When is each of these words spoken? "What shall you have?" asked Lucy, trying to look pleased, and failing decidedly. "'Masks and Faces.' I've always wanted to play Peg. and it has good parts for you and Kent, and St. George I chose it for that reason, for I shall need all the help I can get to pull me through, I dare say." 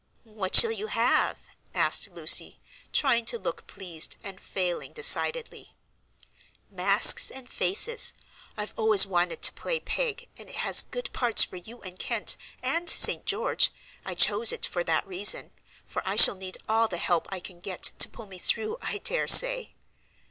"What 0.23 0.55
shall 0.55 0.71
you 0.71 0.87
have?" 0.87 1.37
asked 1.75 2.09
Lucy, 2.09 2.59
trying 2.91 3.23
to 3.25 3.37
look 3.37 3.67
pleased, 3.67 4.15
and 4.23 4.41
failing 4.41 4.93
decidedly. 4.93 5.75
"'Masks 6.71 7.29
and 7.29 7.47
Faces.' 7.47 8.13
I've 8.57 8.73
always 8.77 9.05
wanted 9.05 9.43
to 9.43 9.53
play 9.53 9.79
Peg. 9.79 10.27
and 10.39 10.49
it 10.49 10.55
has 10.55 10.81
good 10.81 11.13
parts 11.13 11.43
for 11.43 11.57
you 11.57 11.83
and 11.83 11.99
Kent, 11.99 12.35
and 12.63 12.89
St. 12.89 13.27
George 13.27 13.69
I 14.03 14.15
chose 14.15 14.51
it 14.51 14.65
for 14.65 14.83
that 14.85 15.05
reason, 15.05 15.51
for 15.85 16.01
I 16.03 16.15
shall 16.15 16.33
need 16.33 16.57
all 16.67 16.87
the 16.87 16.97
help 16.97 17.27
I 17.29 17.39
can 17.39 17.59
get 17.59 17.91
to 17.99 18.09
pull 18.09 18.25
me 18.25 18.39
through, 18.39 18.77
I 18.81 18.97
dare 18.97 19.27
say." 19.27 19.75